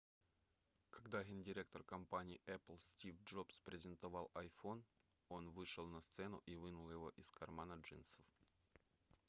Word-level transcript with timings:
когда 0.89 1.23
гендиректор 1.23 1.83
компании 1.83 2.41
apple 2.47 2.79
стив 2.79 3.15
джобс 3.23 3.59
презентовал 3.59 4.31
iphone 4.33 4.81
он 5.29 5.51
вышел 5.51 5.85
на 5.85 6.01
сцену 6.01 6.41
и 6.47 6.55
вынул 6.55 6.89
его 6.89 7.09
из 7.17 7.29
кармана 7.29 7.73
джинсов 7.75 8.25